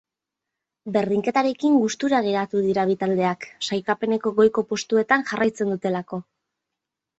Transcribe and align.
Berdinketarekin 0.95 1.75
gustura 1.81 2.21
geratu 2.29 2.63
dira 2.69 2.87
bi 2.93 2.97
taldeak, 3.05 3.47
sailkapeneko 3.69 4.35
goiko 4.41 4.67
postuetan 4.73 5.29
jarraitzen 5.31 5.73
dutelako. 5.77 6.23